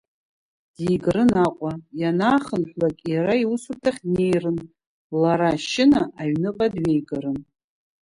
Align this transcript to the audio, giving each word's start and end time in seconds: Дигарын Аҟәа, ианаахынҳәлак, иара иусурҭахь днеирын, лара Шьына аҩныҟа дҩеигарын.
Дигарын 0.75 1.33
Аҟәа, 1.45 1.71
ианаахынҳәлак, 2.01 2.97
иара 3.13 3.33
иусурҭахь 3.37 4.01
днеирын, 4.05 4.57
лара 5.21 5.51
Шьына 5.67 6.01
аҩныҟа 6.21 6.67
дҩеигарын. 6.73 7.39